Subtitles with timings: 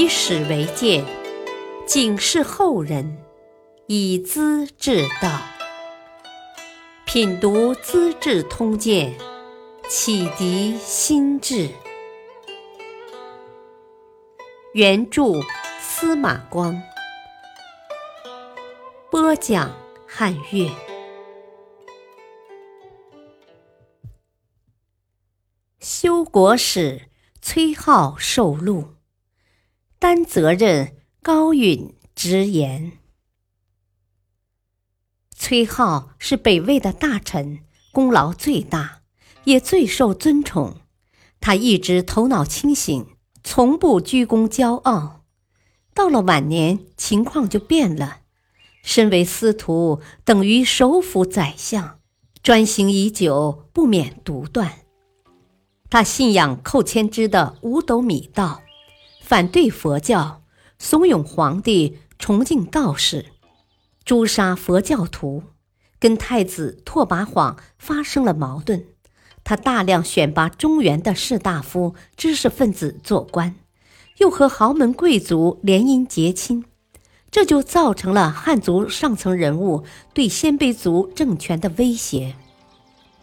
[0.00, 1.04] 以史为鉴，
[1.86, 3.18] 警示后人，
[3.86, 5.38] 以资治道。
[7.04, 9.14] 品读《资治通鉴》，
[9.90, 11.68] 启迪心智。
[14.72, 15.34] 原著
[15.78, 16.82] 司马光，
[19.10, 19.70] 播讲
[20.08, 20.70] 汉乐。
[25.78, 27.10] 修国史，
[27.42, 28.94] 崔颢受禄。
[30.00, 32.92] 担责任，高允直言。
[35.36, 37.58] 崔颢是北魏的大臣，
[37.92, 39.02] 功劳最大，
[39.44, 40.78] 也最受尊崇。
[41.38, 43.08] 他一直头脑清醒，
[43.44, 45.26] 从不居功骄傲。
[45.92, 48.20] 到了晚年，情况就变了。
[48.82, 52.00] 身为司徒，等于首辅宰相，
[52.42, 54.78] 专行已久，不免独断。
[55.90, 58.62] 他信仰寇谦之的五斗米道。
[59.30, 60.42] 反对佛教，
[60.76, 63.26] 怂恿皇帝崇敬道士，
[64.04, 65.44] 诛杀佛教徒，
[66.00, 68.86] 跟太子拓跋晃发生了矛盾。
[69.44, 73.54] 他大量选拔中原的士大夫、知识分子做官，
[74.18, 76.64] 又和豪门贵族联姻结亲，
[77.30, 82.34] 这就造成了汉族上层人物对鲜卑族政权的威胁。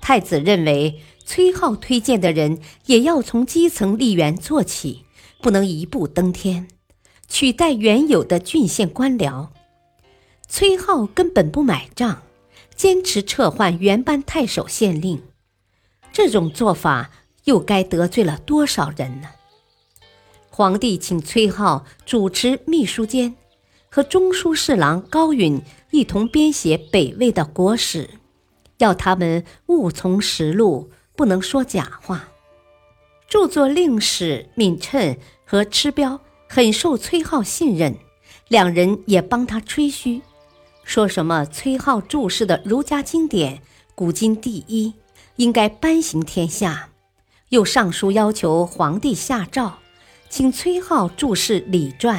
[0.00, 5.04] 太子认为，崔颢推荐的人也要从基层吏员做起。
[5.42, 6.68] 不能一步登天，
[7.26, 9.48] 取代原有的郡县官僚。
[10.48, 12.22] 崔颢根本不买账，
[12.76, 15.20] 坚持撤换原班太守县令。
[16.12, 17.10] 这种做法
[17.44, 19.30] 又该得罪了多少人呢？
[20.48, 23.34] 皇帝请崔颢主持秘书监，
[23.90, 28.08] 和中书侍郎高允一同编写北魏的国史，
[28.78, 32.28] 要他们务从实录，不能说假话。
[33.32, 35.16] 著作令史闵称
[35.46, 37.96] 和吃彪很受崔颢信任，
[38.48, 40.20] 两人也帮他吹嘘，
[40.84, 43.62] 说什么崔颢注释的儒家经典
[43.94, 44.92] 古今第一，
[45.36, 46.90] 应该颁行天下。
[47.48, 49.78] 又上书要求皇帝下诏，
[50.28, 52.18] 请崔颢注释《礼传》，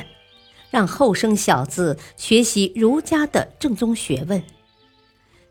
[0.72, 4.42] 让后生小子学习儒家的正宗学问。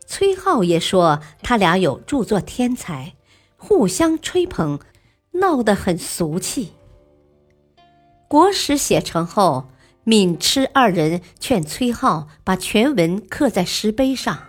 [0.05, 3.13] 崔颢也说他俩有著作天才，
[3.55, 4.77] 互相吹捧。
[5.33, 6.73] 闹得很俗气。
[8.27, 9.69] 国史写成后，
[10.05, 14.47] 闵痴二人劝崔颢把全文刻在石碑上，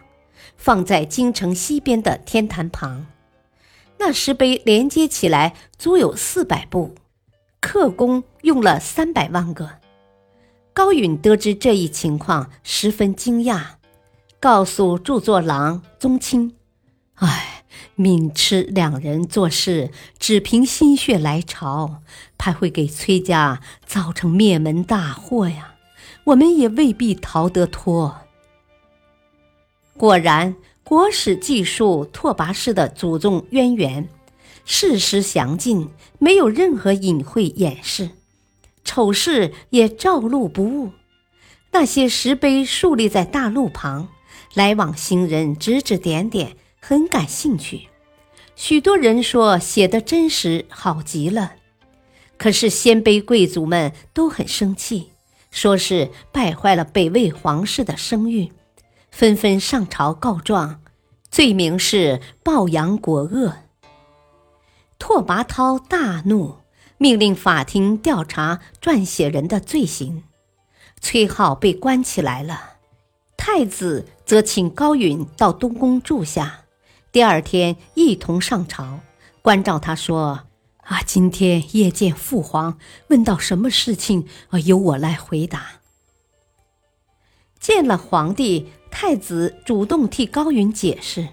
[0.57, 3.07] 放在京城西边的天坛旁。
[3.99, 6.95] 那石碑连接起来足有四百部，
[7.61, 9.71] 刻工用了三百万个。
[10.73, 13.65] 高允得知这一情况，十分惊讶，
[14.41, 16.57] 告诉著作郎宗亲
[17.15, 17.51] ：“唉。”
[17.97, 22.03] 闵痴两人做事只凭心血来潮，
[22.37, 25.75] 怕会给崔家造成灭门大祸呀！
[26.25, 28.17] 我们也未必逃得脱。
[29.97, 34.09] 果然，国史记述拓跋氏的祖宗渊源，
[34.65, 38.11] 事实详尽，没有任何隐晦掩饰，
[38.85, 40.91] 丑事也照录不误。
[41.73, 44.09] 那些石碑竖立在大路旁，
[44.55, 46.57] 来往行人指指点点。
[46.87, 47.89] 很感兴趣，
[48.57, 51.55] 许多人说写的真实好极了，
[52.37, 55.09] 可是鲜卑贵族们都很生气，
[55.51, 58.53] 说是败坏了北魏皇室的声誉，
[59.11, 60.83] 纷纷上朝告状，
[61.31, 63.55] 罪名是暴扬国恶。
[64.99, 66.57] 拓跋焘大怒，
[66.99, 70.25] 命令法庭调查撰写人的罪行，
[71.01, 72.75] 崔颢被关起来了，
[73.39, 76.61] 太子则请高允到东宫住下。
[77.15, 78.99] 第二天一同上朝，
[79.41, 80.49] 关照他说
[80.83, 82.77] ：“啊，今天夜见父皇，
[83.07, 85.65] 问到什么事情，啊，由我来回答。”
[87.61, 91.29] 见了皇帝，太子主动替高允解释：“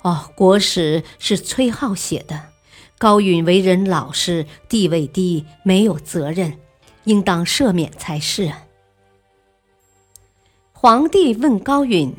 [0.00, 2.44] 哦，国史是崔颢写的，
[2.96, 6.58] 高允为人老实，地位低，没有责任，
[7.04, 8.50] 应当赦免才是。”
[10.72, 12.14] 皇帝问高允。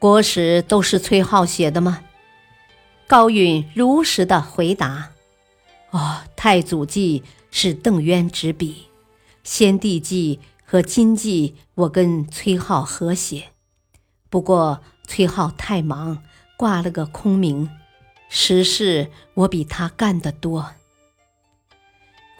[0.00, 2.00] 国史都是崔颢写的吗？
[3.06, 5.10] 高允如实的回答
[5.92, 8.86] ：“哦，太祖记是邓渊执笔，
[9.44, 13.48] 先帝记和金记我跟崔颢合写。
[14.30, 16.22] 不过崔颢太忙，
[16.56, 17.68] 挂了个空名，
[18.30, 20.70] 实事我比他干得多。”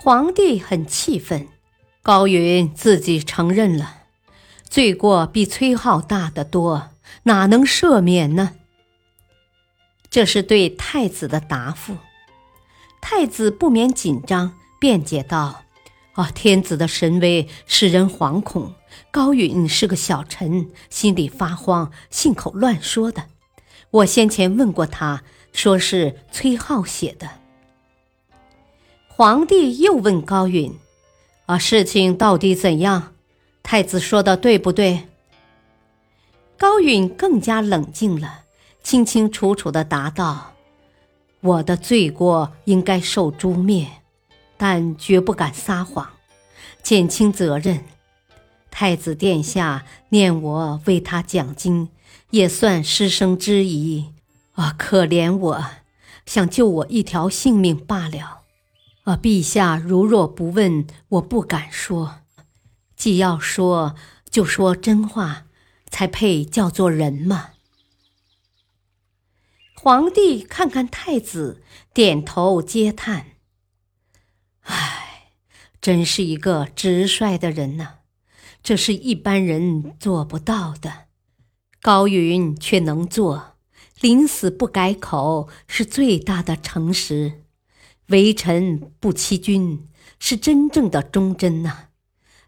[0.00, 1.46] 皇帝很气愤，
[2.00, 4.04] 高允自己承认了，
[4.66, 6.88] 罪过比崔颢大得多。
[7.24, 8.56] 哪能赦免呢？
[10.10, 11.96] 这是对太子的答复。
[13.00, 15.62] 太子不免紧张，辩解道
[16.14, 18.74] ：“啊，天子的神威使人惶恐。
[19.12, 23.26] 高允是个小臣，心里发慌，信口乱说的。
[23.90, 25.22] 我先前问过他，
[25.52, 27.30] 说是崔浩写的。
[29.08, 30.76] 皇帝又问高允
[31.46, 33.14] ：“啊，事情到底怎样？
[33.62, 35.08] 太子说的对不对？”
[36.60, 38.42] 高允更加冷静了，
[38.82, 40.52] 清清楚楚的答道
[41.40, 43.88] ：“我的罪过应该受诛灭，
[44.58, 46.10] 但绝不敢撒谎，
[46.82, 47.82] 减轻责任。”
[48.70, 51.88] 太子殿下念我为他讲经，
[52.28, 54.12] 也算师生之谊
[54.52, 54.74] 啊！
[54.76, 55.64] 可怜我，
[56.26, 58.42] 想救我一条性命罢了。
[59.04, 62.16] 啊，陛下如若不问，我不敢说。
[62.94, 63.94] 既要说，
[64.28, 65.44] 就说真话，
[65.90, 67.50] 才配叫做人嘛。
[69.75, 73.37] 皇帝看看太子，点头嗟叹
[74.64, 75.32] ：“唉，
[75.81, 77.96] 真是一个直率的人呐。”
[78.62, 81.06] 这是一般人做不到的，
[81.81, 83.56] 高允却能做。
[84.00, 87.44] 临死不改口，是最大的诚实；
[88.08, 89.88] 为臣不欺君，
[90.19, 91.88] 是真正的忠贞呐。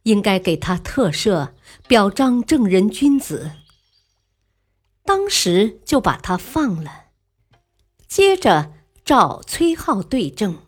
[0.03, 1.53] 应该给他特赦，
[1.87, 3.53] 表彰正人君子。
[5.05, 7.07] 当时就把他放了。
[8.07, 8.73] 接着
[9.05, 10.59] 召崔浩对证，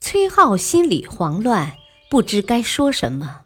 [0.00, 1.76] 崔浩心里慌乱，
[2.10, 3.42] 不知该说什么。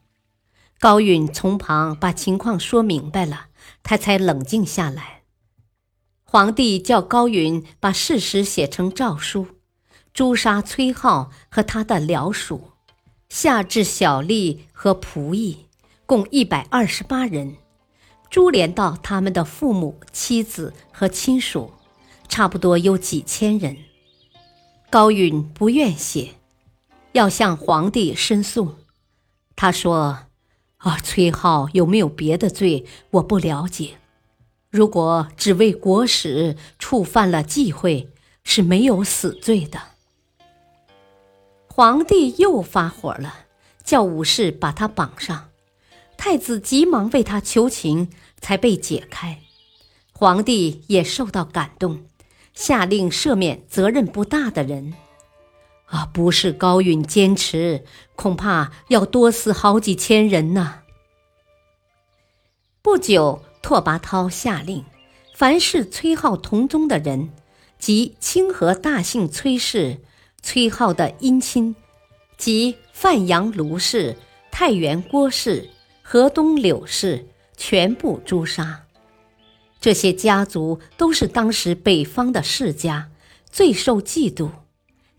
[0.78, 3.46] 高允从旁把情况说明白了，
[3.82, 5.22] 他才冷静下来。
[6.24, 9.46] 皇帝叫高允把事实写成诏书，
[10.14, 12.72] 诛杀崔浩和他的僚属，
[13.28, 15.66] 下至小吏和仆役，
[16.10, 17.54] 共一百二十八人，
[18.30, 21.70] 株连到他们的父母、妻子和亲属，
[22.26, 23.76] 差不多有几千人。
[24.90, 26.30] 高允不愿写，
[27.12, 28.74] 要向皇帝申诉。
[29.54, 30.26] 他说。
[30.78, 32.84] 啊，崔浩有没有别的罪？
[33.10, 33.98] 我不了解。
[34.68, 38.10] 如果只为国史触犯了忌讳，
[38.42, 39.78] 是没有死罪的。
[41.68, 43.46] 皇帝又发火了，
[43.84, 45.49] 叫武士把他绑上。
[46.22, 48.10] 太子急忙为他求情，
[48.42, 49.38] 才被解开。
[50.12, 52.04] 皇帝也受到感动，
[52.52, 54.92] 下令赦免责任不大的人。
[55.86, 57.86] 啊，不是高允坚持，
[58.16, 60.80] 恐怕要多死好几千人呢。
[62.82, 64.84] 不久，拓跋焘下令，
[65.34, 67.30] 凡是崔浩同宗的人，
[67.78, 70.02] 即清河大姓崔氏、
[70.42, 71.74] 崔浩的姻亲，
[72.36, 74.18] 及范阳卢氏、
[74.50, 75.70] 太原郭氏、
[76.12, 78.84] 河东柳氏，全部诛杀。
[79.80, 83.12] 这些家族都是当时北方的世家，
[83.48, 84.50] 最受嫉妒。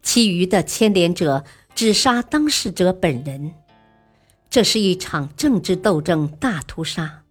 [0.04, 3.54] 其余的牵连者只杀当事者本人，
[4.50, 7.24] 这是一场政治斗争大屠杀。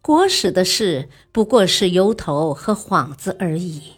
[0.00, 3.94] 国史的事不过是由头和幌子而已。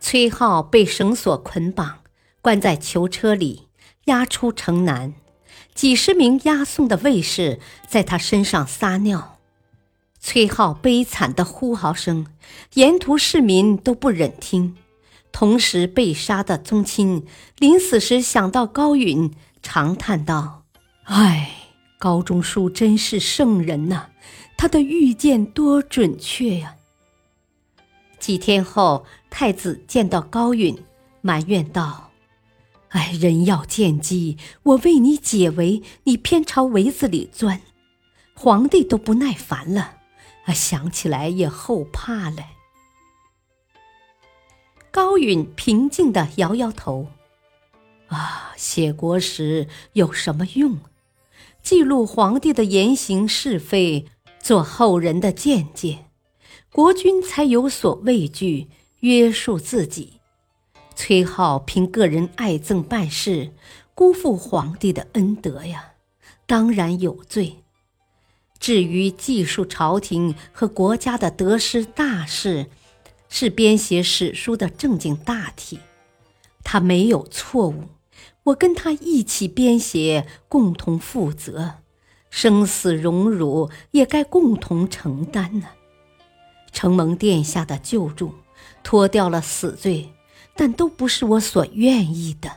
[0.00, 2.00] 崔浩被绳索捆绑，
[2.42, 3.68] 关在囚车里，
[4.04, 5.14] 押出城南。
[5.76, 9.38] 几十名押送的卫士在他身上撒尿。
[10.18, 12.26] 崔浩悲惨的呼嚎声，
[12.74, 14.74] 沿途市民都不忍听。
[15.30, 17.26] 同时被杀的宗亲，
[17.58, 19.30] 临死时想到高允，
[19.62, 20.62] 长叹道
[21.04, 21.50] ：“唉，
[21.98, 24.06] 高中书真是圣人呐，
[24.56, 26.74] 他的预见多准确呀！”
[28.18, 30.76] 几天后，太子见到高允，
[31.20, 32.05] 埋怨道
[32.90, 37.60] ：“哎，人要见机，我为你解围，你偏朝围子里钻，
[38.34, 39.96] 皇帝都不耐烦了，
[40.44, 42.50] 啊，想起来也后怕了。”
[44.92, 47.08] 高允平静地摇摇头，
[48.06, 50.78] 啊，写国史有什么用？
[51.62, 54.06] 记录皇帝的言行是非，
[54.40, 56.06] 做后人的见解，
[56.72, 58.68] 国君才有所畏惧，
[59.00, 60.15] 约束自己。
[60.96, 63.52] 崔浩凭个人爱憎办事，
[63.94, 65.92] 辜负皇帝的恩德呀，
[66.46, 67.58] 当然有罪。
[68.58, 72.66] 至于记述朝廷和国家的得失大事，
[73.28, 75.78] 是编写史书的正经大体，
[76.64, 77.84] 他没有错误，
[78.44, 81.74] 我跟他一起编写，共同负责，
[82.30, 85.68] 生死荣辱也该共同承担呢。
[86.72, 88.32] 承蒙殿下的救助，
[88.82, 90.10] 脱掉了死罪，
[90.56, 92.50] 但都不是我所愿意的。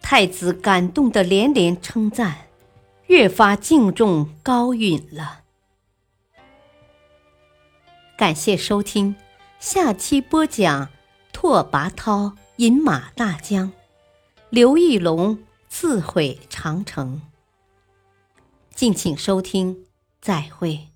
[0.00, 2.48] 太子感动的连连称赞，
[3.06, 5.42] 越发敬重高允了。
[8.16, 9.14] 感谢收听，
[9.60, 10.88] 下期播讲
[11.32, 13.70] 拓跋焘饮马大江，
[14.50, 17.22] 刘义隆自毁长城。
[18.74, 19.86] 敬请收听，
[20.20, 20.87] 再会。